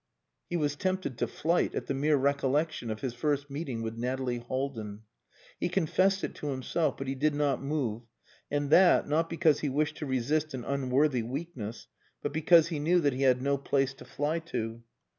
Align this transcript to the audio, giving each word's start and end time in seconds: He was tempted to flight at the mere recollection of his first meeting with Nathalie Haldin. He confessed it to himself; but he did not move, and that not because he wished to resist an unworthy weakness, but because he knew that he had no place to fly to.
He 0.49 0.57
was 0.57 0.75
tempted 0.75 1.19
to 1.19 1.27
flight 1.27 1.75
at 1.75 1.85
the 1.85 1.93
mere 1.93 2.15
recollection 2.17 2.89
of 2.89 3.01
his 3.01 3.13
first 3.13 3.51
meeting 3.51 3.83
with 3.83 3.99
Nathalie 3.99 4.39
Haldin. 4.39 5.01
He 5.59 5.69
confessed 5.69 6.23
it 6.23 6.33
to 6.37 6.47
himself; 6.47 6.97
but 6.97 7.07
he 7.07 7.13
did 7.13 7.35
not 7.35 7.61
move, 7.61 8.01
and 8.49 8.71
that 8.71 9.07
not 9.07 9.29
because 9.29 9.59
he 9.59 9.69
wished 9.69 9.97
to 9.97 10.07
resist 10.07 10.55
an 10.55 10.65
unworthy 10.65 11.21
weakness, 11.21 11.87
but 12.23 12.33
because 12.33 12.69
he 12.69 12.79
knew 12.79 12.99
that 13.01 13.13
he 13.13 13.21
had 13.21 13.43
no 13.43 13.59
place 13.59 13.93
to 13.93 14.05
fly 14.05 14.39
to. 14.39 14.81